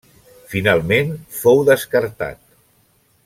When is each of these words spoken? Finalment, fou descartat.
Finalment, 0.53 1.11
fou 1.41 1.63
descartat. 1.69 2.43